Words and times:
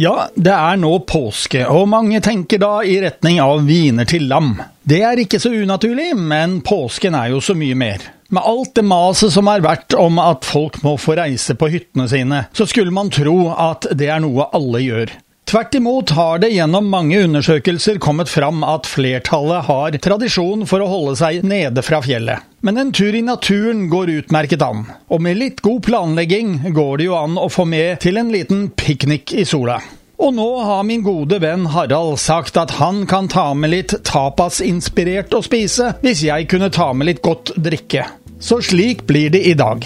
Ja, 0.00 0.30
det 0.32 0.52
er 0.54 0.78
nå 0.80 0.94
påske, 1.04 1.66
og 1.68 1.90
mange 1.92 2.22
tenker 2.24 2.60
da 2.62 2.78
i 2.88 2.94
retning 3.02 3.36
av 3.44 3.66
viner 3.68 4.06
til 4.08 4.30
lam. 4.30 4.54
Det 4.80 5.02
er 5.04 5.20
ikke 5.20 5.40
så 5.42 5.52
unaturlig, 5.52 6.14
men 6.16 6.62
påsken 6.64 7.18
er 7.18 7.34
jo 7.34 7.42
så 7.44 7.52
mye 7.58 7.76
mer. 7.76 8.06
Med 8.32 8.46
alt 8.46 8.72
det 8.78 8.86
maset 8.86 9.34
som 9.34 9.50
har 9.50 9.60
vært 9.60 9.92
om 10.00 10.16
at 10.22 10.46
folk 10.48 10.78
må 10.86 10.94
få 10.96 11.18
reise 11.18 11.52
på 11.58 11.68
hyttene 11.68 12.08
sine, 12.08 12.44
så 12.56 12.64
skulle 12.70 12.94
man 12.96 13.12
tro 13.12 13.50
at 13.52 13.90
det 13.92 14.08
er 14.08 14.22
noe 14.24 14.48
alle 14.56 14.80
gjør. 14.86 15.12
Tvert 15.50 15.74
imot 15.74 16.10
har 16.10 16.38
det 16.38 16.48
gjennom 16.48 16.86
mange 16.86 17.18
undersøkelser 17.24 17.96
kommet 17.98 18.28
fram 18.30 18.60
at 18.62 18.86
flertallet 18.86 19.64
har 19.66 19.96
tradisjon 19.98 20.60
for 20.70 20.78
å 20.78 20.86
holde 20.86 21.16
seg 21.18 21.40
nede 21.42 21.82
fra 21.82 21.98
fjellet. 22.04 22.44
Men 22.62 22.78
en 22.78 22.92
tur 22.94 23.16
i 23.18 23.22
naturen 23.26 23.88
går 23.90 24.12
utmerket 24.12 24.62
an, 24.62 24.84
og 25.10 25.24
med 25.26 25.40
litt 25.40 25.58
god 25.66 25.80
planlegging 25.88 26.52
går 26.76 27.00
det 27.00 27.08
jo 27.08 27.16
an 27.18 27.34
å 27.34 27.48
få 27.50 27.64
med 27.66 27.98
til 28.04 28.20
en 28.22 28.30
liten 28.30 28.68
piknik 28.78 29.34
i 29.34 29.42
sola. 29.42 29.80
Og 30.22 30.36
nå 30.38 30.46
har 30.68 30.86
min 30.86 31.02
gode 31.02 31.40
venn 31.42 31.66
Harald 31.74 32.22
sagt 32.22 32.60
at 32.60 32.76
han 32.78 33.02
kan 33.10 33.26
ta 33.26 33.48
med 33.50 33.74
litt 33.74 33.96
tapasinspirert 34.06 35.34
å 35.34 35.42
spise, 35.42 35.96
hvis 36.04 36.22
jeg 36.28 36.46
kunne 36.54 36.70
ta 36.70 36.92
med 36.94 37.10
litt 37.10 37.24
godt 37.26 37.56
drikke. 37.58 38.06
Så 38.38 38.62
slik 38.70 39.02
blir 39.10 39.34
det 39.34 39.42
i 39.50 39.58
dag. 39.58 39.82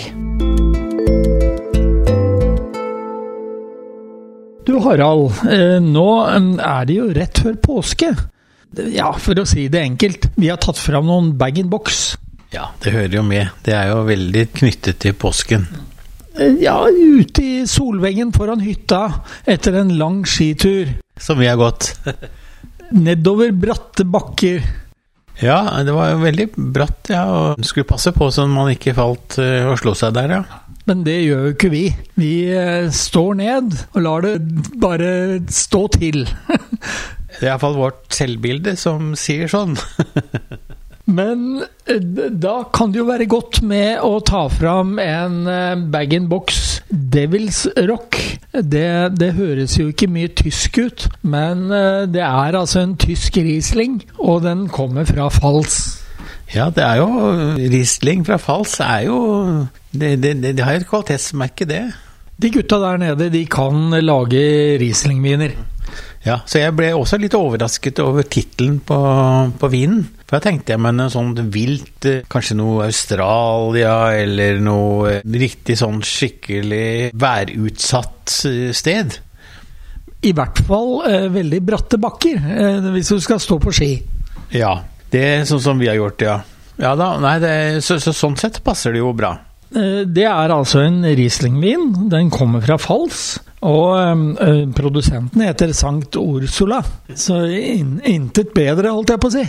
Du 4.65 4.79
Harald, 4.81 5.33
eh, 5.45 5.77
nå 5.83 6.09
er 6.25 6.87
det 6.89 6.95
jo 6.97 7.09
rett 7.13 7.41
før 7.45 7.57
påske. 7.61 8.15
Ja, 8.91 9.11
for 9.21 9.39
å 9.39 9.45
si 9.47 9.67
det 9.71 9.83
enkelt, 9.85 10.31
vi 10.41 10.49
har 10.49 10.59
tatt 10.63 10.81
fram 10.81 11.07
noen 11.07 11.35
bag-in-box. 11.39 12.17
Ja, 12.55 12.71
det 12.81 12.95
hører 12.95 13.19
jo 13.19 13.25
med. 13.27 13.51
Det 13.67 13.75
er 13.77 13.91
jo 13.93 14.05
veldig 14.09 14.47
knyttet 14.57 15.03
til 15.05 15.17
påsken. 15.21 15.67
Eh, 16.39 16.57
ja, 16.65 16.79
ute 16.89 17.45
i 17.45 17.67
solveggen 17.69 18.33
foran 18.35 18.65
hytta 18.65 19.03
etter 19.47 19.77
en 19.83 19.93
lang 20.01 20.23
skitur. 20.25 20.97
Som 21.21 21.43
vi 21.43 21.51
har 21.51 21.61
gått. 21.61 21.93
Nedover 22.95 23.53
bratte 23.53 24.07
bakker. 24.09 24.65
Ja, 25.43 25.83
det 25.85 25.93
var 25.93 26.13
jo 26.13 26.23
veldig 26.23 26.49
bratt, 26.57 27.11
ja. 27.13 27.25
Og 27.29 27.65
skulle 27.67 27.91
passe 27.91 28.15
på 28.15 28.31
sånn 28.33 28.55
man 28.55 28.73
ikke 28.73 28.95
falt 28.97 29.39
eh, 29.43 29.67
og 29.69 29.77
slo 29.83 29.93
seg 29.99 30.15
der, 30.17 30.39
ja. 30.41 30.64
Men 30.89 31.05
det 31.07 31.17
gjør 31.25 31.47
jo 31.47 31.55
ikke 31.55 31.73
vi. 31.73 31.85
Vi 32.21 32.35
eh, 32.53 32.91
står 32.93 33.39
ned 33.41 33.77
og 33.95 34.03
lar 34.05 34.25
det 34.27 34.37
bare 34.81 35.11
stå 35.49 35.87
til. 35.97 36.27
det 37.39 37.41
er 37.41 37.55
iallfall 37.55 37.79
vårt 37.79 38.05
selvbilde 38.13 38.77
som 38.81 39.15
sier 39.19 39.49
sånn. 39.51 39.79
Men 41.05 41.65
eh, 41.89 42.05
da 42.41 42.59
kan 42.73 42.93
det 42.93 43.01
jo 43.01 43.09
være 43.09 43.29
godt 43.33 43.63
med 43.65 44.05
å 44.05 44.19
ta 44.25 44.45
fram 44.53 44.99
en 45.01 45.41
eh, 45.49 45.89
bag-in-box 45.93 46.61
Devils 46.93 47.65
Rock. 47.89 48.21
Det, 48.53 48.87
det, 49.17 49.33
høres 49.41 49.79
jo 49.81 49.89
ikke 49.89 50.13
mye 50.13 50.37
tysk 50.37 50.79
ut, 50.85 51.09
men 51.27 51.67
det 52.13 52.23
er 52.23 52.55
altså 52.55 52.85
en 52.85 52.93
tysk 53.01 53.41
Riesling, 53.43 53.99
og 54.21 54.45
den 54.45 54.69
kommer 54.71 55.09
fra 55.09 55.27
Fals. 55.33 56.04
Ja, 56.53 56.69
det 56.71 56.85
er 56.85 57.01
jo 57.01 57.09
Riesling 57.57 58.25
fra 58.27 58.37
Fals 58.39 58.77
er 58.85 59.07
jo 59.09 59.19
det, 59.95 60.17
det, 60.23 60.35
det, 60.43 60.57
det 60.59 60.67
har 60.67 60.77
et 60.77 60.89
kvalitetsmerke, 60.89 61.67
det. 61.69 61.85
De 62.37 62.51
gutta 62.51 62.81
der 62.83 62.99
nede, 63.01 63.31
de 63.31 63.45
kan 63.47 63.95
lage 64.03 64.43
Riesling-viner. 64.83 65.55
Ja, 66.25 66.39
så 66.49 66.63
jeg 66.63 66.73
ble 66.73 66.89
også 66.97 67.19
litt 67.21 67.35
overrasket 67.37 68.01
over 68.01 68.25
tittelen 68.25 68.79
på, 68.87 68.97
på, 69.61 69.69
vinen. 69.73 70.07
For 70.25 70.39
da 70.39 70.47
tenkte 70.47 70.73
jeg 70.73 70.81
meg 70.81 70.97
noe 70.97 71.13
sånn 71.13 71.35
vilt, 71.53 72.07
eh, 72.09 72.23
kanskje 72.33 72.57
noe 72.57 72.87
Australia, 72.87 73.97
eller 74.17 74.63
noe 74.65 75.19
riktig 75.21 75.77
sånn 75.79 76.01
skikkelig 76.01 77.13
værutsatt 77.21 78.39
eh, 78.49 78.73
sted. 78.77 79.19
I 80.25 80.33
hvert 80.33 80.65
fall 80.65 81.05
eh, 81.11 81.29
veldig 81.33 81.61
bratte 81.69 82.01
bakker, 82.01 82.41
eh, 82.57 82.91
hvis 82.97 83.13
du 83.13 83.21
skal 83.21 83.43
stå 83.45 83.61
på 83.61 83.77
ski. 83.77 83.93
Ja, 84.57 84.79
det 85.13 85.25
er 85.25 85.49
sånn 85.49 85.63
som 85.63 85.81
vi 85.81 85.91
har 85.91 85.99
gjort, 85.99 86.25
ja. 86.25 86.39
Ja 86.81 86.95
da, 86.99 87.15
nei, 87.23 87.37
det, 87.43 87.57
så, 87.87 88.01
så, 88.03 88.15
sånn 88.17 88.39
sett 88.41 88.63
passer 88.67 88.95
det 88.95 89.03
jo 89.03 89.13
bra. 89.15 89.37
Eh, 89.75 90.03
det 90.07 90.27
er 90.27 90.55
altså 90.55 90.83
en 90.83 91.05
Riesling-vin. 91.07 92.09
Den 92.11 92.33
kommer 92.35 92.65
fra 92.65 92.79
Fals. 92.83 93.39
Og 93.65 93.95
øh, 93.97 94.67
produsenten 94.77 95.45
heter 95.47 95.73
Sankt 95.77 96.19
Ursula. 96.21 96.83
Så 97.17 97.45
in, 97.49 97.97
intet 98.05 98.53
bedre, 98.57 98.93
holdt 98.93 99.15
jeg 99.15 99.23
på 99.23 99.31
å 99.31 99.37
si. 99.39 99.47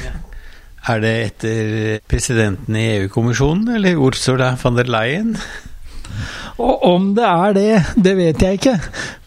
Er 0.85 1.01
det 1.01 1.13
etter 1.25 1.69
presidenten 2.05 2.77
i 2.77 2.85
EU-kommisjonen, 2.99 3.73
eller 3.79 3.97
Ursula 3.97 4.53
von 4.61 4.77
der 4.77 4.89
Leyen? 4.91 5.33
Og 6.55 6.83
om 6.87 7.09
det 7.17 7.25
er 7.27 7.55
det, 7.55 7.71
det 7.99 8.13
vet 8.17 8.43
jeg 8.43 8.59
ikke. 8.59 8.75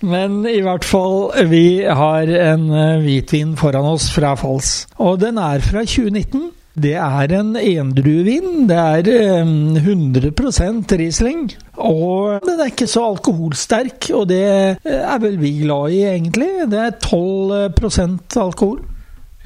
Men 0.08 0.40
i 0.48 0.60
hvert 0.64 0.86
fall, 0.86 1.28
vi 1.50 1.82
har 1.84 2.30
en 2.52 2.68
hvitvin 3.04 3.56
foran 3.60 3.90
oss 3.94 4.08
fra 4.14 4.32
Fals. 4.38 4.86
Og 4.96 5.20
den 5.20 5.40
er 5.42 5.60
fra 5.64 5.84
2019. 5.84 6.48
Det 6.78 6.94
er 6.94 7.32
en 7.34 7.56
endruevin. 7.58 8.66
Det 8.70 8.78
er 8.78 9.08
100% 9.08 10.62
ehm, 10.62 10.82
Riesling. 11.00 11.48
Og 11.74 12.44
den 12.44 12.60
er 12.60 12.70
ikke 12.70 12.88
så 12.90 13.06
alkoholsterk, 13.08 14.10
og 14.14 14.28
det 14.30 14.42
eh, 14.46 14.98
er 14.98 15.18
vel 15.22 15.38
vi 15.40 15.56
glad 15.62 15.96
i, 15.96 16.04
egentlig. 16.06 16.50
Det 16.70 16.82
er 16.84 16.98
12% 17.02 18.38
alkohol. 18.42 18.82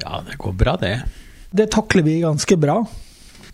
Ja, 0.03 0.21
det 0.27 0.37
går 0.41 0.57
bra, 0.59 0.75
det. 0.81 0.97
Det 1.53 1.71
takler 1.73 2.05
vi 2.05 2.21
ganske 2.21 2.57
bra. 2.59 2.81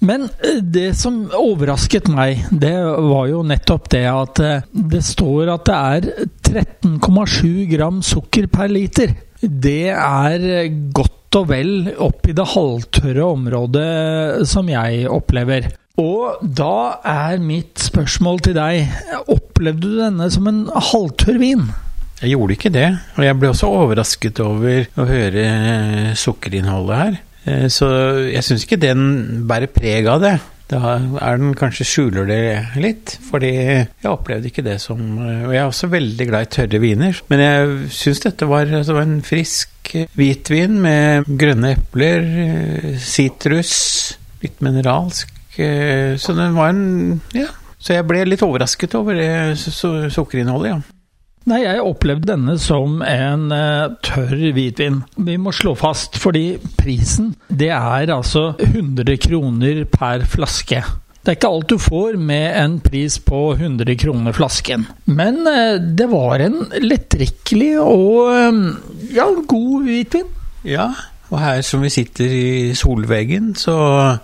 Men 0.06 0.30
eh, 0.40 0.62
det 0.64 0.94
som 1.00 1.22
overrasket 1.36 2.08
meg, 2.14 2.46
det 2.52 2.76
var 2.80 3.30
jo 3.32 3.44
nettopp 3.48 3.90
det 3.92 4.06
at 4.10 4.44
eh, 4.44 4.68
det 4.96 5.04
står 5.06 5.54
at 5.58 5.70
det 5.70 5.80
er 5.94 6.10
13,7 6.88 7.66
gram 7.74 8.04
sukker 8.06 8.48
per 8.52 8.72
liter. 8.72 9.16
Det 9.40 9.92
er 9.96 10.68
godt 10.96 11.16
godt 11.30 11.44
og 11.44 11.50
vel 11.52 11.90
opp 12.02 12.26
i 12.26 12.34
det 12.34 12.46
halvtørre 12.56 13.26
området 13.36 14.48
som 14.50 14.70
jeg 14.70 15.06
opplever. 15.10 15.70
Og 16.00 16.42
da 16.42 16.98
er 17.06 17.38
mitt 17.44 17.78
spørsmål 17.78 18.40
til 18.42 18.56
deg, 18.56 18.88
opplevde 19.30 19.86
du 19.86 20.00
denne 20.00 20.30
som 20.32 20.48
en 20.50 20.64
halvtørr 20.74 21.38
vin? 21.38 21.68
Jeg 22.24 22.34
gjorde 22.34 22.56
ikke 22.56 22.72
det, 22.74 22.88
og 23.16 23.24
jeg 23.24 23.38
ble 23.38 23.52
også 23.52 23.70
overrasket 23.70 24.42
over 24.42 24.88
å 24.98 25.06
høre 25.08 25.46
sukkerinnholdet 26.18 26.98
her. 26.98 27.20
Eh, 27.50 27.68
så 27.74 27.90
jeg 28.30 28.46
syns 28.46 28.66
ikke 28.66 28.80
den 28.82 29.04
bærer 29.50 29.72
preg 29.74 30.10
av 30.12 30.24
det. 30.24 30.38
Da 30.70 30.80
er 31.26 31.40
den 31.42 31.56
kanskje 31.58 31.88
skjuler 31.88 32.28
det 32.30 32.42
litt, 32.78 33.16
fordi 33.26 33.50
jeg 33.50 34.06
opplevde 34.06 34.52
ikke 34.52 34.62
det 34.68 34.76
som 34.84 35.00
Og 35.18 35.50
jeg 35.50 35.64
er 35.64 35.66
også 35.66 35.90
veldig 35.90 36.28
glad 36.30 36.46
i 36.46 36.52
tørre 36.54 36.82
viner, 36.84 37.22
men 37.32 37.42
jeg 37.42 37.88
syns 37.98 38.22
dette 38.22 38.46
var, 38.46 38.70
altså, 38.70 38.94
var, 38.94 39.08
en 39.08 39.24
frisk 39.26 39.96
hvitvin 40.14 40.78
med 40.84 41.26
grønne 41.42 41.74
epler, 41.74 42.28
sitrus, 43.02 43.74
litt 44.44 44.62
mineralsk. 44.62 45.34
Så 45.58 46.38
den 46.38 46.54
var 46.54 46.70
en 46.70 46.86
Ja. 47.34 47.50
Så 47.80 47.96
jeg 47.96 48.06
ble 48.06 48.26
litt 48.28 48.44
overrasket 48.44 48.94
over 49.00 49.16
det 49.16 49.58
sukkerinnholdet, 49.58 50.74
ja. 50.76 50.80
Nei, 51.50 51.64
jeg 51.64 51.82
opplevde 51.82 52.30
denne 52.30 52.54
som 52.62 53.00
en 53.02 53.48
uh, 53.50 53.90
tørr 54.06 54.52
hvitvin. 54.54 55.00
Vi 55.18 55.38
må 55.42 55.54
slå 55.56 55.74
fast, 55.80 56.20
fordi 56.22 56.60
prisen 56.78 57.32
det 57.50 57.72
er 57.74 58.12
altså 58.14 58.52
100 58.62 59.18
kroner 59.24 59.82
per 59.90 60.28
flaske. 60.30 60.84
Det 61.20 61.34
er 61.34 61.40
ikke 61.40 61.50
alt 61.50 61.72
du 61.72 61.80
får 61.82 62.20
med 62.22 62.54
en 62.60 62.76
pris 62.84 63.18
på 63.26 63.42
100 63.56 63.98
kroner 64.04 64.36
flasken. 64.38 64.86
Men 65.10 65.42
uh, 65.48 65.82
det 65.82 66.10
var 66.12 66.46
en 66.46 66.62
lettdrikkelig 66.86 67.72
og 67.82 68.30
um, 68.30 68.62
ja, 69.10 69.26
god 69.50 69.90
hvitvin. 69.90 70.30
Ja, 70.68 70.92
og 71.30 71.38
her 71.38 71.60
som 71.66 71.84
vi 71.86 71.92
sitter 71.94 72.32
i 72.34 72.76
solveggen, 72.78 73.52
så 73.58 73.76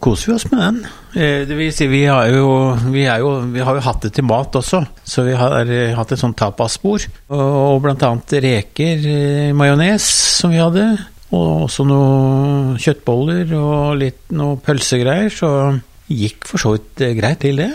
koser 0.01 0.31
vi 0.31 0.35
oss 0.35 0.45
med 0.49 0.61
den. 0.61 0.79
Eh, 1.13 1.43
det 1.45 1.57
vil 1.57 1.73
si, 1.73 1.85
vi 1.91 2.01
har 2.09 2.31
jo, 2.33 2.73
vi, 2.89 3.05
jo, 3.05 3.31
vi 3.53 3.61
har 3.61 3.77
jo 3.77 3.83
hatt 3.85 4.07
det 4.07 4.15
til 4.17 4.25
mat 4.25 4.57
også, 4.57 4.81
så 5.05 5.25
vi 5.27 5.35
har 5.37 5.69
eh, 5.69 5.93
hatt 5.97 6.15
et 6.15 6.21
sånt 6.21 6.37
tapasbord. 6.39 7.05
Og 7.37 7.77
blant 7.85 8.05
annet 8.07 8.37
reker, 8.47 9.05
eh, 9.05 9.51
majones 9.57 10.07
som 10.41 10.53
vi 10.53 10.61
hadde, 10.61 10.87
og 11.35 11.67
også 11.67 11.85
noen 11.85 12.75
kjøttboller 12.81 13.53
og 13.59 13.99
litt 14.01 14.33
noe 14.33 14.57
pølsegreier, 14.65 15.29
så 15.29 15.51
gikk 16.09 16.49
for 16.49 16.61
så 16.61 16.73
vidt 16.73 17.05
greit 17.19 17.43
til 17.45 17.61
det. 17.61 17.73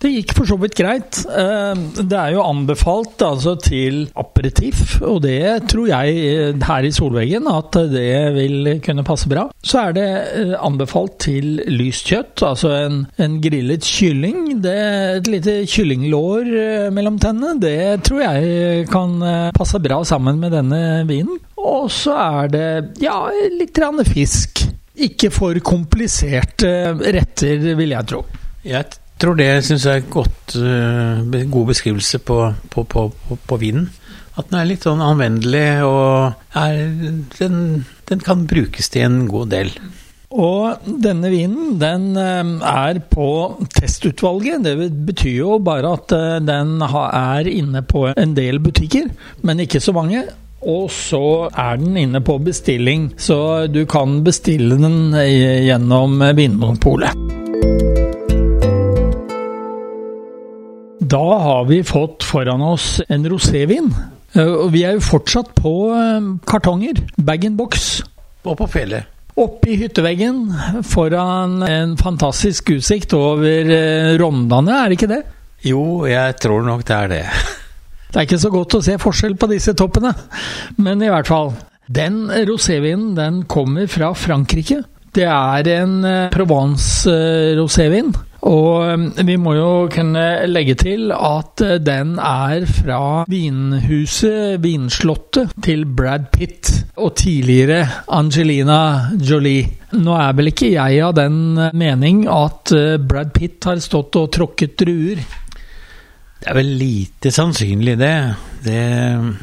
Det 0.00 0.08
gikk 0.14 0.32
for 0.32 0.48
så 0.48 0.56
vidt 0.60 0.76
greit. 0.78 1.18
Eh, 1.28 1.80
det 2.00 2.16
er 2.16 2.32
jo 2.32 2.44
anbefalt 2.46 3.20
altså, 3.24 3.52
til 3.60 4.06
aperitiff, 4.18 4.96
og 5.04 5.20
det 5.26 5.68
tror 5.68 5.90
jeg 5.90 6.22
eh, 6.30 6.62
her 6.64 6.86
i 6.88 6.92
solveggen 6.94 7.48
at 7.50 7.76
det 7.92 8.14
vil 8.36 8.70
kunne 8.84 9.04
passe 9.04 9.28
bra. 9.28 9.44
Så 9.60 9.82
er 9.82 9.96
det 9.98 10.06
eh, 10.40 10.54
anbefalt 10.56 11.18
til 11.26 11.60
lyst 11.68 12.08
kjøtt, 12.08 12.40
altså 12.46 12.72
en, 12.78 13.02
en 13.20 13.36
grillet 13.44 13.84
kylling. 13.84 14.40
Det, 14.64 14.78
et 15.20 15.28
lite 15.28 15.58
kyllinglår 15.68 16.48
mellom 16.96 17.20
tennene, 17.20 17.60
det 17.60 18.00
tror 18.06 18.24
jeg 18.24 18.88
kan 18.90 19.20
passe 19.56 19.80
bra 19.82 20.00
sammen 20.08 20.40
med 20.40 20.54
denne 20.56 20.80
vinen. 21.08 21.36
Og 21.60 21.90
så 21.92 22.16
er 22.16 22.50
det 22.54 22.68
ja, 23.04 23.18
litt 23.52 23.76
fisk. 24.08 24.64
Ikke 25.00 25.30
for 25.32 25.60
kompliserte 25.64 26.72
retter, 26.96 27.70
vil 27.76 27.92
jeg 27.92 28.08
tro. 28.08 28.24
Jeg 28.64 28.88
tror 29.20 29.36
det 29.38 29.50
syns 29.66 29.86
jeg 29.86 30.02
er 30.02 30.10
godt, 30.12 30.56
uh, 30.56 31.46
god 31.52 31.70
beskrivelse 31.72 32.20
på, 32.24 32.42
på, 32.72 32.84
på, 32.88 33.08
på, 33.36 33.60
vinen. 33.60 33.88
At 34.38 34.50
den 34.50 34.60
er 34.60 34.68
litt 34.70 34.86
sånn 34.86 35.02
anvendelig, 35.04 35.82
og 35.84 36.56
er, 36.56 36.84
den, 37.38 37.56
den, 38.08 38.22
kan 38.24 38.46
brukes 38.48 38.88
til 38.92 39.08
en 39.08 39.24
god 39.30 39.50
del. 39.52 39.72
Og 40.30 40.86
denne 41.02 41.26
vinen 41.32 41.74
den 41.80 42.12
eh, 42.14 42.52
er 42.62 43.00
på 43.10 43.26
testutvalget. 43.74 44.62
Det 44.62 44.86
betyr 45.08 45.40
jo 45.40 45.56
bare 45.58 45.90
at 45.98 46.14
eh, 46.14 46.36
den 46.46 46.78
er 46.86 47.50
inne 47.50 47.82
på 47.82 48.06
en 48.14 48.36
del 48.38 48.62
butikker, 48.62 49.10
men 49.42 49.66
ikke 49.66 49.82
så 49.82 49.96
mange. 49.96 50.22
Og 50.62 50.86
så 50.94 51.50
er 51.50 51.82
den 51.82 51.98
inne 51.98 52.22
på 52.22 52.38
bestilling, 52.46 53.10
så 53.18 53.66
du 53.66 53.82
kan 53.90 54.20
bestille 54.22 54.78
den 54.78 55.18
gjennom 55.18 56.20
Vinmonopolet. 56.38 57.39
Da 61.10 61.38
har 61.38 61.64
vi 61.64 61.82
fått 61.84 62.22
foran 62.22 62.62
oss 62.62 63.00
en 63.08 63.24
rosévin. 63.26 63.88
Eh, 64.32 64.46
og 64.46 64.68
vi 64.70 64.84
er 64.86 64.94
jo 64.94 65.02
fortsatt 65.02 65.56
på 65.58 65.72
eh, 65.96 66.28
kartonger. 66.46 67.00
Bag-in-box. 67.18 67.88
Og 68.46 68.54
på 68.60 68.68
fjellet. 68.70 69.08
Oppe 69.40 69.72
i 69.72 69.78
hytteveggen 69.80 70.44
foran 70.86 71.64
en 71.66 71.96
fantastisk 71.98 72.70
utsikt 72.76 73.14
over 73.16 73.72
eh, 73.74 74.12
Rondane, 74.20 74.76
er 74.76 74.90
det 74.92 75.00
ikke 75.00 75.10
det? 75.10 75.20
Jo, 75.66 75.82
jeg 76.06 76.36
tror 76.42 76.62
nok 76.68 76.86
det 76.86 77.00
er 77.00 77.12
det. 77.16 77.24
Det 78.10 78.18
er 78.18 78.26
ikke 78.26 78.40
så 78.42 78.48
godt 78.50 78.74
å 78.74 78.80
se 78.82 78.96
forskjell 78.98 79.36
på 79.38 79.46
disse 79.52 79.70
toppene, 79.78 80.10
men 80.82 80.98
i 80.98 81.10
hvert 81.12 81.28
fall. 81.30 81.52
Den 81.86 82.24
rosévinen 82.48 83.12
den 83.14 83.44
kommer 83.46 83.86
fra 83.86 84.08
Frankrike. 84.18 84.80
Det 85.14 85.28
er 85.30 85.70
en 85.76 85.92
Provence-rosévin. 86.34 88.10
Og 88.48 88.94
um, 88.94 89.02
vi 89.26 89.36
må 89.40 89.52
jo 89.58 89.70
kunne 89.92 90.24
legge 90.48 90.76
til 90.80 91.10
at 91.12 91.60
uh, 91.64 91.74
den 91.82 92.14
er 92.16 92.64
fra 92.64 93.00
vinhuset, 93.28 94.56
vinslottet, 94.64 95.52
til 95.60 95.84
Brad 95.84 96.30
Pitt 96.32 96.70
og 96.96 97.14
tidligere 97.20 97.82
Angelina 98.16 98.80
Jolie. 99.20 99.68
Nå 100.00 100.16
er 100.16 100.32
vel 100.38 100.52
ikke 100.52 100.72
jeg 100.72 101.02
av 101.04 101.14
den 101.18 101.58
uh, 101.58 101.68
mening 101.76 102.24
at 102.32 102.72
uh, 102.72 102.96
Brad 102.96 103.34
Pitt 103.36 103.68
har 103.68 103.82
stått 103.84 104.16
og 104.20 104.30
tråkket 104.38 104.78
druer. 104.80 105.20
Det 106.40 106.48
er 106.48 106.56
vel 106.56 106.70
lite 106.80 107.32
sannsynlig, 107.34 107.98
det. 108.00 108.14
det 108.64 108.84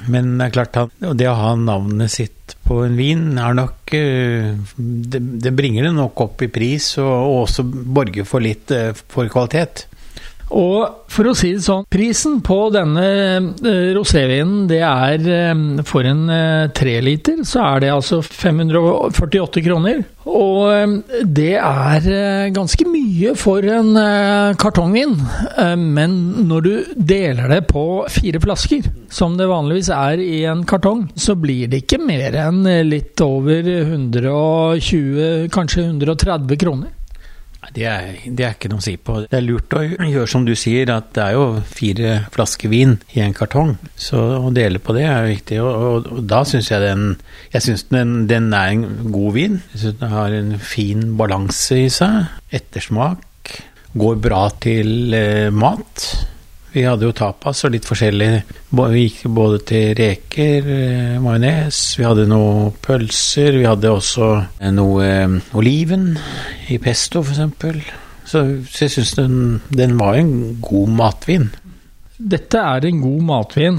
men 0.09 0.31
det 0.39 0.47
er 0.47 0.55
klart 0.55 0.79
at 0.81 0.95
det 1.19 1.27
å 1.29 1.37
ha 1.37 1.51
navnet 1.59 2.09
sitt 2.13 2.55
på 2.65 2.79
en 2.85 2.97
vin 2.97 3.37
er 3.39 3.53
nok 3.55 3.93
Det, 3.93 5.19
det 5.43 5.53
bringer 5.55 5.87
det 5.87 5.93
nok 5.95 6.25
opp 6.25 6.41
i 6.43 6.49
pris, 6.51 6.89
og, 7.03 7.11
og 7.11 7.37
også 7.45 7.67
borger 7.67 8.27
for 8.27 8.43
litt 8.43 8.73
for 9.13 9.29
kvalitet. 9.31 9.85
Og 10.55 11.07
for 11.11 11.27
å 11.27 11.35
si 11.35 11.51
det 11.55 11.63
sånn, 11.65 11.85
prisen 11.91 12.39
på 12.45 12.57
denne 12.71 13.05
eh, 13.07 13.89
rosévinen, 13.97 14.67
det 14.69 14.79
er 14.85 15.25
eh, 15.27 15.81
for 15.87 16.07
en 16.07 16.27
eh, 16.31 16.69
treliter, 16.75 17.41
så 17.47 17.65
er 17.65 17.83
det 17.83 17.91
altså 17.95 18.21
548 18.23 19.63
kroner. 19.65 20.05
Og 20.27 20.99
det 21.23 21.53
er 21.55 22.49
ganske 22.51 22.83
mye 22.83 23.31
for 23.39 23.63
en 23.71 23.95
kartongvin. 24.59 25.13
Men 25.79 26.17
når 26.49 26.65
du 26.65 26.73
deler 26.99 27.47
det 27.53 27.61
på 27.71 27.85
fire 28.11 28.41
flasker, 28.43 28.89
som 29.07 29.39
det 29.39 29.47
vanligvis 29.47 29.87
er 29.95 30.19
i 30.19 30.41
en 30.51 30.65
kartong, 30.67 31.05
så 31.15 31.37
blir 31.39 31.71
det 31.71 31.85
ikke 31.85 32.03
mer 32.03 32.35
enn 32.43 32.59
litt 32.89 33.23
over 33.23 33.71
120, 33.71 35.47
kanskje 35.55 35.87
130 35.93 36.59
kroner. 36.59 36.96
Det 37.75 37.83
er, 37.89 38.13
det 38.25 38.45
er, 38.45 38.55
ikke 38.55 38.71
noe 38.71 38.81
å 38.81 38.85
si 38.85 38.95
på. 38.97 39.19
Det 39.27 39.37
er 39.37 39.45
lurt 39.45 39.75
å 39.75 39.83
gjøre 39.83 40.29
som 40.31 40.45
du 40.47 40.53
sier, 40.57 40.89
at 40.93 41.11
det 41.17 41.23
er 41.23 41.35
jo 41.35 41.45
fire 41.67 42.13
flasker 42.33 42.71
vin 42.71 42.95
i 43.15 43.21
en 43.25 43.35
kartong. 43.37 43.75
Så 43.99 44.21
å 44.39 44.51
dele 44.55 44.81
på 44.83 44.95
det 44.97 45.05
er 45.09 45.27
viktig. 45.29 45.59
Og, 45.63 45.87
og, 45.89 46.09
og 46.17 46.23
da 46.29 46.43
syns 46.47 46.71
jeg 46.71 46.83
den 46.83 47.05
Jeg 47.53 47.63
synes 47.65 47.85
den, 47.91 48.15
den, 48.29 48.49
er 48.53 48.73
en 48.73 49.11
god 49.13 49.35
vin. 49.35 49.59
Jeg 49.73 49.83
syns 49.83 49.99
den 50.01 50.15
har 50.15 50.37
en 50.37 50.55
fin 50.61 51.05
balanse 51.19 51.81
i 51.83 51.91
seg. 51.93 52.31
Ettersmak. 52.53 53.53
Går 53.97 54.17
bra 54.21 54.47
til 54.61 55.15
eh, 55.15 55.47
mat. 55.53 56.07
Vi 56.73 56.83
hadde 56.83 57.07
jo 57.07 57.15
tapas 57.15 57.63
og 57.65 57.73
litt 57.73 57.87
forskjellig. 57.87 58.31
Vi 58.77 59.03
gikk 59.05 59.21
både 59.33 59.61
til 59.69 59.93
reker, 59.97 60.67
eh, 60.67 61.15
majones, 61.23 61.79
vi 61.97 62.05
hadde 62.05 62.27
noe 62.29 62.71
pølser, 62.83 63.55
vi 63.57 63.65
hadde 63.65 63.93
også 63.93 64.27
noe 64.75 65.05
eh, 65.07 65.37
oliven 65.57 66.11
i 66.69 66.79
pesto, 66.83 67.23
f.eks. 67.23 67.95
Så, 68.27 68.43
så 68.67 68.83
jeg 68.83 68.91
syns 68.97 69.15
den, 69.15 69.37
den 69.71 69.95
var 69.99 70.19
en 70.19 70.57
god 70.61 70.91
matvin. 70.99 71.47
Dette 72.17 72.57
er 72.57 72.85
en 72.89 73.01
god 73.03 73.25
matvin, 73.27 73.75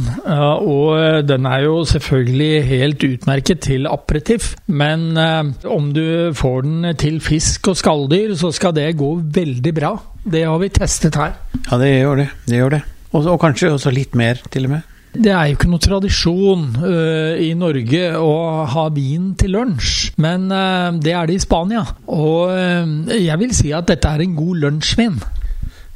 og 0.62 1.24
den 1.26 1.46
er 1.50 1.64
jo 1.64 1.80
selvfølgelig 1.90 2.66
helt 2.68 3.06
utmerket 3.08 3.64
til 3.66 3.88
aperitiff. 3.90 4.52
Men 4.70 5.16
eh, 5.18 5.48
om 5.66 5.88
du 5.94 6.30
får 6.38 6.62
den 6.62 6.92
til 7.02 7.18
fisk 7.24 7.72
og 7.72 7.80
skalldyr, 7.80 8.36
så 8.38 8.52
skal 8.54 8.76
det 8.76 8.92
gå 9.00 9.10
veldig 9.34 9.72
bra. 9.74 9.90
Det 10.22 10.44
har 10.46 10.60
vi 10.62 10.70
testet 10.70 11.18
her. 11.18 11.34
Ja, 11.64 11.80
det 11.82 11.90
gjør 11.96 12.22
det. 12.22 12.28
Det 12.46 12.60
gjør 12.60 12.76
det. 12.76 12.80
Og, 13.10 13.26
og 13.26 13.40
kanskje 13.42 13.72
også 13.74 13.90
litt 13.94 14.14
mer, 14.18 14.38
til 14.52 14.68
og 14.68 14.76
med. 14.76 14.94
Det 15.18 15.32
er 15.32 15.48
jo 15.48 15.56
ikke 15.56 15.70
noe 15.72 15.82
tradisjon 15.82 16.64
uh, 16.78 17.34
i 17.40 17.50
Norge 17.58 18.10
å 18.20 18.34
ha 18.70 18.84
vin 18.94 19.32
til 19.40 19.56
lunsj, 19.56 20.12
men 20.20 20.46
uh, 20.52 20.92
det 20.94 21.14
er 21.16 21.26
det 21.26 21.38
i 21.38 21.42
Spania. 21.42 21.82
Og 22.12 22.52
uh, 22.52 23.16
jeg 23.16 23.40
vil 23.40 23.54
si 23.56 23.72
at 23.74 23.88
dette 23.88 24.12
er 24.12 24.22
en 24.22 24.36
god 24.38 24.62
lunsjvin. 24.66 25.18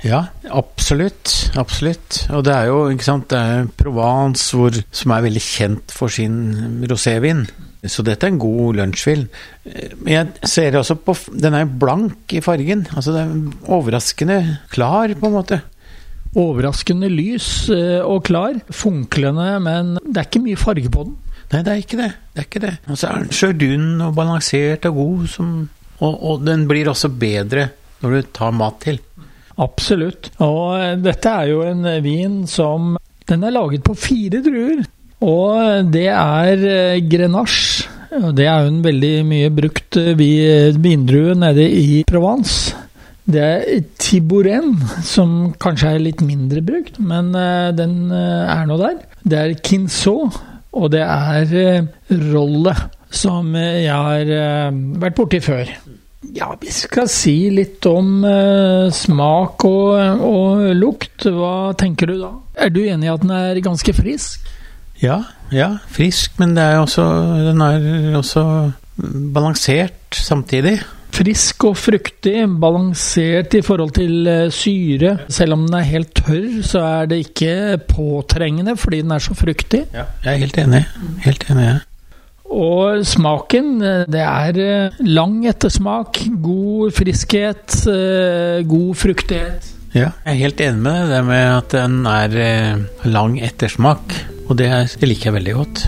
Ja, 0.03 0.25
absolutt. 0.51 1.53
Absolutt. 1.59 2.25
Og 2.35 2.43
det 2.47 2.55
er 2.55 2.71
jo 2.71 2.79
ikke 2.91 3.07
sant, 3.07 3.29
det 3.31 3.39
er 3.39 3.69
Provence 3.79 4.57
hvor, 4.57 4.75
som 4.91 5.15
er 5.15 5.27
veldig 5.29 5.43
kjent 5.43 5.95
for 5.95 6.13
sin 6.13 6.83
rosévin. 6.91 7.45
Så 7.83 8.05
dette 8.07 8.27
er 8.27 8.35
en 8.35 8.43
god 8.43 8.79
lunsjvin. 8.79 9.25
Men 10.05 10.13
jeg 10.13 10.51
ser 10.51 10.77
også 10.79 10.95
på 11.03 11.17
Den 11.35 11.57
er 11.59 11.67
blank 11.67 12.31
i 12.35 12.43
fargen. 12.43 12.85
Altså 12.95 13.15
det 13.15 13.25
er 13.25 13.73
overraskende 13.75 14.39
klar, 14.71 15.15
på 15.19 15.31
en 15.31 15.35
måte. 15.35 15.61
Overraskende 16.39 17.11
lys 17.13 17.69
eh, 17.75 17.99
og 18.01 18.23
klar. 18.31 18.61
Funklende, 18.71 19.59
men 19.63 19.97
det 19.99 20.17
er 20.17 20.31
ikke 20.31 20.47
mye 20.47 20.61
farge 20.61 20.95
på 20.95 21.09
den. 21.09 21.19
Nei, 21.53 21.61
det 21.61 21.73
er 21.73 21.83
ikke 21.83 21.99
det. 21.99 22.11
det 22.33 22.41
er 22.41 22.49
ikke 22.49 22.65
det. 22.65 22.75
Og 22.89 22.97
så 22.97 23.11
er 23.11 23.25
den 23.25 23.37
sjødunn 23.37 23.89
og 24.07 24.15
balansert 24.17 24.87
og 24.89 24.97
god, 24.97 25.27
som, 25.35 25.51
og, 25.99 26.15
og 26.15 26.47
den 26.47 26.65
blir 26.71 26.89
også 26.89 27.11
bedre 27.13 27.69
når 28.03 28.15
du 28.15 28.31
tar 28.35 28.55
mat 28.57 28.79
til. 28.83 29.03
Absolutt. 29.63 30.31
Og 30.43 30.77
eh, 30.79 30.97
dette 31.03 31.33
er 31.33 31.53
jo 31.53 31.63
en 31.67 31.87
vin 32.05 32.43
som 32.51 32.97
Den 33.29 33.47
er 33.47 33.55
laget 33.55 33.85
på 33.87 33.97
fire 33.99 34.43
druer. 34.45 34.83
Og 35.23 35.91
det 35.95 36.09
er 36.11 36.63
Grenache, 37.07 37.09
Grenache. 37.13 37.89
Det 38.37 38.45
er 38.45 38.65
jo 38.65 38.73
en 38.75 38.83
veldig 38.85 39.13
mye 39.25 39.51
brukt 39.55 39.97
eh, 39.97 40.17
vindrue 40.19 41.37
nede 41.39 41.65
i 41.65 42.03
Provence. 42.09 42.75
Det 43.23 43.41
er 43.41 43.85
Tiboren, 44.03 44.75
som 45.07 45.53
kanskje 45.63 45.95
er 45.95 46.03
litt 46.03 46.25
mindre 46.27 46.61
brukt, 46.67 46.99
men 47.01 47.31
eh, 47.39 47.71
den 47.79 48.11
er 48.13 48.67
nå 48.69 48.77
der. 48.83 48.99
Det 49.23 49.39
er 49.39 49.55
Kinsaut, 49.63 50.43
og 50.75 50.91
det 50.93 51.05
er 51.07 51.87
Rolle, 52.33 52.75
som 53.13 53.55
jeg 53.57 53.89
har 53.93 54.75
vært 55.01 55.17
borti 55.17 55.41
før. 55.45 55.71
Ja, 56.33 56.53
vi 56.61 56.71
skal 56.71 57.09
si 57.11 57.51
litt 57.51 57.85
om 57.91 58.23
smak 58.95 59.65
og, 59.67 60.23
og 60.23 60.63
lukt. 60.79 61.27
Hva 61.27 61.73
tenker 61.79 62.13
du 62.13 62.21
da? 62.21 62.31
Er 62.63 62.71
du 62.71 62.81
enig 62.85 63.09
i 63.09 63.13
at 63.13 63.25
den 63.25 63.35
er 63.35 63.59
ganske 63.65 63.95
frisk? 63.97 64.47
Ja, 65.03 65.19
ja, 65.51 65.69
frisk, 65.91 66.39
men 66.39 66.55
er 66.59 66.79
også, 66.79 67.03
den 67.49 67.61
er 67.65 68.17
også 68.21 68.45
balansert 69.35 70.15
samtidig. 70.15 70.79
Frisk 71.13 71.67
og 71.69 71.77
fruktig, 71.77 72.47
balansert 72.61 73.53
i 73.59 73.61
forhold 73.65 73.91
til 73.99 74.29
eh, 74.31 74.47
syre. 74.55 75.17
Selv 75.29 75.59
om 75.59 75.67
den 75.67 75.77
er 75.77 75.89
helt 75.91 76.15
tørr, 76.17 76.63
så 76.65 76.85
er 76.87 77.11
det 77.11 77.19
ikke 77.27 77.81
påtrengende 77.91 78.77
fordi 78.81 79.03
den 79.03 79.13
er 79.13 79.21
så 79.21 79.37
fruktig. 79.37 79.85
Ja, 79.93 80.07
jeg 80.25 80.33
er 80.33 80.45
helt 80.47 80.59
enig. 80.63 80.85
Helt 81.27 81.51
enig. 81.51 81.67
Ja. 81.67 81.81
Og 82.53 83.05
smaken, 83.09 83.71
eh, 83.83 84.05
det 84.13 84.23
er 84.23 84.59
eh, 84.61 85.05
lang 85.09 85.41
ettersmak, 85.49 86.21
god 86.45 86.93
friskhet, 86.97 87.79
god 88.69 88.93
fruktighet. 89.01 89.73
Ja, 89.93 90.09
jeg 90.25 90.33
er 90.33 90.41
helt 90.47 90.61
enig 90.65 90.81
med 90.85 91.01
deg. 91.03 91.11
Det 91.13 91.25
med 91.29 91.49
at 91.53 91.75
den 91.75 91.99
er 92.09 92.37
eh, 92.41 93.09
lang 93.13 93.37
ettersmak. 93.45 94.15
Og 94.49 94.57
det, 94.61 94.71
det 95.01 95.09
liker 95.09 95.31
jeg 95.31 95.37
veldig 95.41 95.57
godt. 95.59 95.85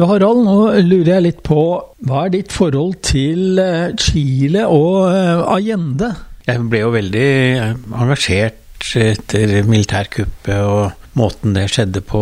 Du 0.00 0.06
Harald, 0.08 0.40
nå 0.46 0.56
lurer 0.86 1.10
jeg 1.12 1.24
litt 1.26 1.40
på 1.44 1.62
hva 2.08 2.24
er 2.24 2.32
ditt 2.32 2.54
forhold 2.56 2.94
til 3.04 3.60
eh, 3.60 3.90
Chile 4.00 4.64
og 4.64 5.10
eh, 5.12 5.42
Allende? 5.54 6.08
Jeg 6.46 6.62
ble 6.72 6.80
jo 6.80 6.92
veldig 6.94 7.26
eh, 7.60 7.74
engasjert 8.00 8.94
etter 8.96 9.58
militærkuppet 9.68 10.56
og 10.56 10.99
måten 11.18 11.56
det 11.56 11.66
skjedde 11.72 12.02
på, 12.06 12.20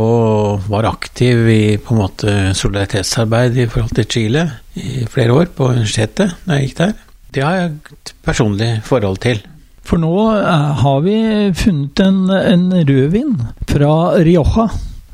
var 0.68 0.88
aktiv 0.88 1.49
i 1.52 1.76
på 1.83 1.95
en 1.95 2.02
måte 2.02 2.37
solidaritetsarbeid 2.57 3.59
i 3.59 3.68
forhold 3.68 3.95
til 3.99 4.09
Chile 4.09 4.47
i 4.78 5.04
flere 5.11 5.35
år 5.37 5.52
på 5.54 5.73
universitetet 5.75 6.38
da 6.47 6.59
jeg 6.59 6.71
gikk 6.71 6.80
der. 6.80 6.99
Det 7.35 7.45
har 7.45 7.57
jeg 7.59 7.73
et 7.92 8.12
personlig 8.25 8.71
forhold 8.88 9.21
til. 9.25 9.42
For 9.88 10.00
nå 10.00 10.14
eh, 10.37 10.68
har 10.83 11.00
vi 11.04 11.16
funnet 11.57 12.00
en, 12.04 12.23
en 12.33 12.68
rødvin 12.76 13.35
fra 13.68 13.92
Rioja. 14.21 14.68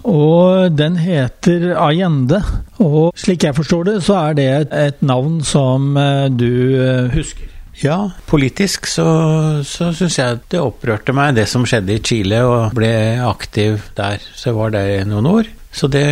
Og 0.04 0.74
den 0.76 0.98
heter 1.00 1.70
Allende. 1.80 2.42
Og 2.82 3.14
slik 3.16 3.46
jeg 3.46 3.56
forstår 3.56 3.86
det, 3.88 3.96
så 4.04 4.18
er 4.20 4.36
det 4.36 4.48
et, 4.50 4.74
et 4.90 5.02
navn 5.06 5.38
som 5.46 5.94
eh, 5.96 6.26
du 6.28 6.50
eh, 6.76 7.10
husker. 7.14 7.53
Ja, 7.82 7.98
politisk 8.30 8.86
så, 8.86 9.06
så 9.66 9.90
syns 9.96 10.18
jeg 10.20 10.40
det 10.52 10.62
opprørte 10.62 11.14
meg, 11.16 11.34
det 11.38 11.48
som 11.50 11.66
skjedde 11.66 11.96
i 11.96 12.02
Chile, 12.04 12.40
og 12.46 12.74
ble 12.76 12.94
aktiv 13.24 13.90
der. 13.98 14.22
Så 14.34 14.52
jeg 14.52 14.58
var 14.60 14.74
der 14.76 14.90
i 15.00 15.04
noen 15.08 15.30
år. 15.30 15.50
Så 15.74 15.88
det, 15.90 16.04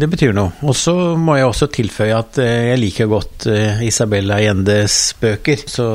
det 0.00 0.08
betyr 0.10 0.34
noe. 0.34 0.50
Og 0.66 0.74
så 0.74 0.94
må 1.14 1.36
jeg 1.38 1.46
også 1.46 1.68
tilføye 1.70 2.16
at 2.18 2.40
eh, 2.42 2.70
jeg 2.72 2.80
liker 2.82 3.10
godt 3.10 3.46
eh, 3.46 3.84
Isabel 3.86 4.32
Allendes 4.34 5.14
bøker. 5.20 5.62
Så 5.70 5.86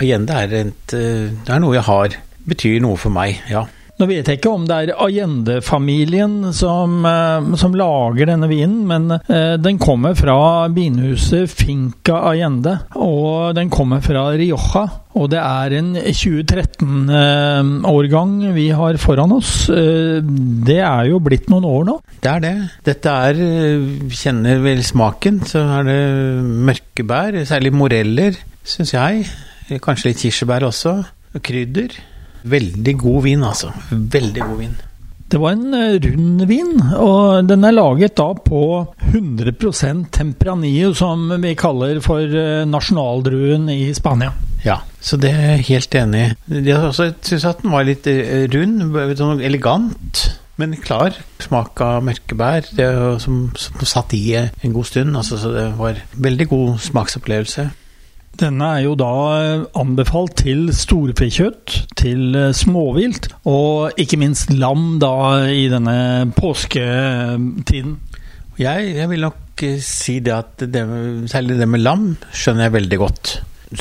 Allende 0.00 0.40
er, 0.42 0.56
et, 0.64 0.96
eh, 0.98 1.28
det 1.30 1.54
er 1.54 1.62
noe 1.62 1.76
jeg 1.76 1.86
har. 1.86 2.16
Betyr 2.46 2.82
noe 2.82 2.98
for 2.98 3.14
meg, 3.14 3.38
ja. 3.50 3.62
Nå 3.96 4.04
vet 4.10 4.26
jeg 4.28 4.36
ikke 4.36 4.50
om 4.52 4.66
det 4.68 4.76
er 4.76 4.90
Allende-familien 5.00 6.50
som, 6.52 6.98
eh, 7.08 7.46
som, 7.56 7.72
lager 7.76 8.26
denne 8.28 8.48
vinen, 8.50 8.86
men 8.88 9.10
eh, 9.16 9.56
den 9.56 9.78
kommer 9.80 10.14
fra 10.18 10.68
vinhuset 10.68 11.48
Finca 11.48 12.20
Allende. 12.28 12.78
Og 13.00 13.54
den 13.56 13.70
kommer 13.72 14.00
fra 14.04 14.36
Rioja. 14.36 14.86
Og 15.16 15.30
det 15.32 15.40
er 15.40 15.72
en 15.78 15.96
2013-årgang 15.96 18.44
eh, 18.50 18.56
vi 18.56 18.68
har 18.76 18.96
foran 19.00 19.32
oss. 19.38 19.70
Det 19.72 20.80
er 20.84 21.04
jo 21.08 21.16
blitt 21.24 21.48
noen 21.52 21.64
år 21.64 21.84
nå. 21.88 21.96
Det 22.20 22.30
er 22.34 22.40
det. 22.44 22.56
Dette 22.84 23.08
er 23.30 23.34
Kjenner 24.12 24.60
vel 24.64 24.80
smaken, 24.84 25.40
så 25.48 25.58
er 25.78 25.82
det 25.88 26.00
mørke 26.68 27.02
bær. 27.08 27.32
Særlig 27.48 27.72
moreller, 27.72 28.36
syns 28.60 28.92
jeg. 28.92 29.24
Kanskje 29.80 30.08
litt 30.10 30.20
kirsebær 30.20 30.68
også. 30.68 31.00
Krydder. 31.40 32.15
Veldig 32.46 32.98
god 33.00 33.24
vin, 33.26 33.46
altså. 33.46 33.72
Veldig 33.90 34.42
god 34.42 34.60
vin. 34.60 34.76
Det 35.26 35.40
var 35.42 35.56
en 35.56 35.74
eh, 35.74 35.96
rund 36.04 36.44
vin, 36.46 36.76
og 37.02 37.48
den 37.50 37.66
er 37.66 37.74
laget 37.74 38.14
da 38.18 38.28
på 38.38 38.60
100% 39.10 40.04
Tempranillo, 40.14 40.92
som 40.94 41.32
vi 41.42 41.56
kaller 41.58 41.98
for 42.04 42.22
eh, 42.22 42.62
nasjonaldruen 42.70 43.66
i 43.74 43.90
Spania. 43.96 44.30
Ja, 44.62 44.78
så 45.02 45.18
det 45.18 45.32
er 45.34 45.56
jeg 45.56 45.66
helt 45.72 45.98
enig 45.98 46.22
i. 46.22 46.60
Jeg 46.70 46.94
syns 46.94 47.46
at 47.50 47.64
den 47.64 47.74
var 47.74 47.88
litt 47.88 48.06
eh, 48.10 48.46
rund, 48.54 48.86
sånn 49.18 49.42
elegant. 49.42 50.28
Men 50.56 50.72
klar 50.80 51.12
smak 51.42 51.82
av 51.84 52.04
mørkebær, 52.06 52.70
det 52.78 52.86
som, 53.20 53.50
som 53.60 53.82
satt 53.84 54.14
i 54.16 54.22
en 54.38 54.72
god 54.72 54.88
stund. 54.88 55.18
Altså, 55.18 55.36
så 55.42 55.50
det 55.52 55.66
var 55.76 55.98
veldig 56.14 56.46
god 56.48 56.78
smaksopplevelse. 56.86 57.66
Denne 58.36 58.68
er 58.76 58.82
jo 58.84 58.94
da 58.98 59.12
eh, 59.38 59.64
anbefalt 59.80 60.34
til 60.42 60.68
storfekjøtt, 60.74 61.76
til 61.96 62.36
eh, 62.36 62.52
småvilt, 62.56 63.30
og 63.48 63.96
ikke 64.00 64.18
minst 64.20 64.52
lam 64.52 64.98
da 65.00 65.46
i 65.52 65.66
denne 65.72 65.96
påsketiden. 66.36 67.96
Jeg, 68.60 68.92
jeg 68.96 69.10
vil 69.12 69.24
nok 69.24 69.64
eh, 69.64 69.80
si 69.84 70.18
det 70.24 70.34
at 70.36 70.66
det, 70.72 70.84
særlig 71.32 71.60
det 71.62 71.70
med 71.70 71.84
lam 71.84 72.06
skjønner 72.32 72.68
jeg 72.68 72.76
veldig 72.76 73.00
godt. 73.00 73.34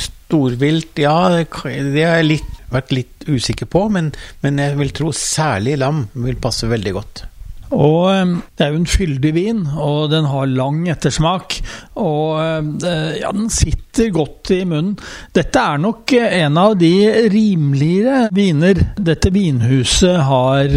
Storvilt, 0.08 1.04
ja, 1.04 1.18
det 1.36 2.08
har 2.08 2.22
jeg 2.24 2.42
vært 2.72 2.96
litt 2.96 3.28
usikker 3.28 3.68
på, 3.72 3.88
men, 3.92 4.14
men 4.46 4.62
jeg 4.62 4.80
vil 4.80 4.96
tro 4.96 5.12
særlig 5.16 5.80
lam 5.84 6.06
vil 6.16 6.40
passe 6.42 6.70
veldig 6.72 6.96
godt. 6.96 7.26
Og 7.74 8.10
ehm, 8.12 8.36
det 8.56 8.66
er 8.66 8.74
jo 8.74 8.82
en 8.82 8.90
fyldig 8.90 9.32
vin, 9.36 9.62
og 9.82 10.12
den 10.14 10.28
har 10.30 10.52
lang 10.52 10.84
ettersmak. 10.92 11.58
Og 11.98 12.38
ehm, 12.42 12.74
ja, 13.20 13.32
den 13.34 13.50
sitter 13.54 14.12
godt 14.16 14.52
i 14.54 14.62
munnen. 14.68 14.96
Dette 15.36 15.62
er 15.62 15.82
nok 15.82 16.14
en 16.20 16.60
av 16.62 16.76
de 16.80 16.94
rimeligere 17.32 18.28
viner 18.36 18.82
dette 18.98 19.32
vinhuset 19.34 20.20
har 20.28 20.70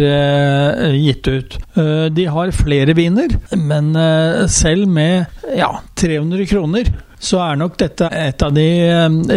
gitt 0.95 1.27
ut. 1.27 1.57
De 2.15 2.25
har 2.31 2.55
flere 2.55 2.95
viner, 2.97 3.35
men 3.59 3.91
selv 4.51 4.87
med 4.89 5.43
ja, 5.57 5.69
300 5.99 6.47
kroner 6.49 6.89
så 7.19 7.41
er 7.43 7.59
nok 7.59 7.77
dette 7.81 8.07
et 8.15 8.43
av 8.45 8.55
de 8.55 8.67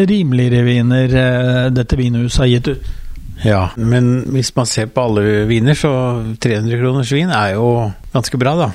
rimeligere 0.07 0.63
viner 0.67 1.17
dette 1.75 1.99
vinhuset 1.99 2.45
har 2.45 2.53
gitt 2.55 2.75
ut. 2.77 2.91
Ja, 3.45 3.69
men 3.77 4.23
hvis 4.31 4.53
man 4.57 4.67
ser 4.71 4.87
på 4.87 5.09
alle 5.09 5.45
viner, 5.51 5.75
så 5.75 5.91
300 6.39 6.79
kroners 6.79 7.13
vin 7.13 7.31
er 7.35 7.57
jo 7.57 7.91
ganske 8.15 8.39
bra, 8.39 8.55
da. 8.59 8.71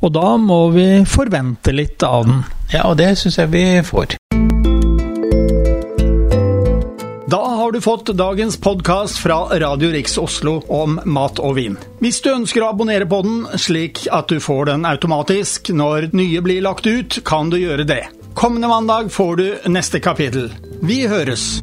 Og 0.00 0.12
da 0.12 0.36
må 0.40 0.62
vi 0.72 0.86
forvente 1.08 1.72
litt 1.76 2.02
av 2.04 2.26
den. 2.28 2.42
Ja, 2.72 2.86
og 2.88 2.98
det 3.00 3.12
syns 3.20 3.40
jeg 3.40 3.52
vi 3.52 3.64
får. 3.84 4.16
Da 7.30 7.40
har 7.46 7.72
du 7.72 7.78
fått 7.80 8.10
dagens 8.18 8.56
podkast 8.58 9.20
fra 9.22 9.44
Radio 9.62 9.92
Riks 9.92 10.16
Oslo 10.18 10.56
om 10.66 10.98
mat 11.04 11.38
og 11.38 11.54
vin. 11.60 11.76
Hvis 12.02 12.18
du 12.24 12.32
ønsker 12.32 12.64
å 12.64 12.72
abonnere 12.72 13.06
på 13.06 13.20
den, 13.22 13.44
slik 13.54 14.02
at 14.10 14.32
du 14.32 14.40
får 14.42 14.72
den 14.72 14.88
automatisk 14.88 15.70
når 15.70 16.10
nye 16.16 16.42
blir 16.42 16.64
lagt 16.66 16.88
ut, 16.90 17.20
kan 17.24 17.52
du 17.52 17.60
gjøre 17.60 17.86
det. 17.86 18.02
Kommende 18.34 18.72
mandag 18.72 19.12
får 19.14 19.36
du 19.36 19.46
neste 19.70 20.02
kapittel. 20.02 20.50
Vi 20.82 21.04
høres! 21.10 21.60